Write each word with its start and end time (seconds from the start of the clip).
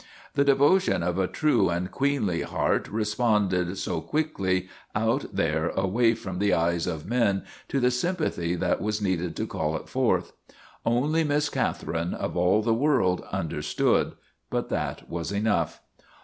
The 0.33 0.43
devotion 0.43 1.03
of 1.03 1.19
a 1.19 1.27
true 1.27 1.69
and 1.69 1.91
queenly 1.91 2.41
heart 2.41 2.87
re 2.87 3.03
sponded 3.03 3.77
so 3.77 4.01
quickly, 4.01 4.67
out 4.95 5.25
there 5.31 5.69
away 5.75 6.15
from 6.15 6.39
the 6.39 6.55
eyes 6.55 6.87
of 6.87 7.05
men, 7.05 7.43
to 7.67 7.79
the 7.79 7.91
sympathy 7.91 8.55
that 8.55 8.81
was 8.81 8.99
needed 8.99 9.35
to 9.35 9.45
call 9.45 9.75
it 9.77 9.87
forth. 9.87 10.33
Only 10.87 11.23
Miss 11.23 11.49
Catherine, 11.49 12.15
of 12.15 12.35
all 12.35 12.63
the 12.63 12.73
world, 12.73 13.23
un 13.31 13.47
derstood, 13.47 14.13
but 14.49 14.69
that 14.69 15.07
was 15.07 15.31
enough. 15.31 15.81